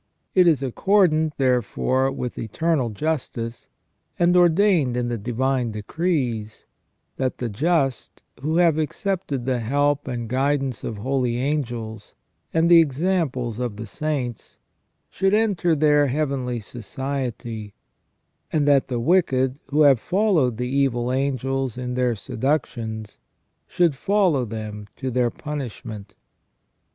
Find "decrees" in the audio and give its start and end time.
5.71-6.65